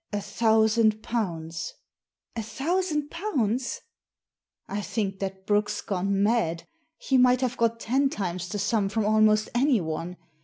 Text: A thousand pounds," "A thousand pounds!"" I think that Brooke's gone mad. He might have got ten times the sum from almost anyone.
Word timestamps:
A 0.11 0.19
thousand 0.19 1.03
pounds," 1.03 1.75
"A 2.35 2.41
thousand 2.41 3.11
pounds!"" 3.11 3.81
I 4.67 4.81
think 4.81 5.19
that 5.19 5.45
Brooke's 5.45 5.79
gone 5.81 6.23
mad. 6.23 6.63
He 6.97 7.19
might 7.19 7.41
have 7.41 7.55
got 7.55 7.79
ten 7.79 8.09
times 8.09 8.49
the 8.49 8.57
sum 8.57 8.89
from 8.89 9.05
almost 9.05 9.49
anyone. 9.53 10.17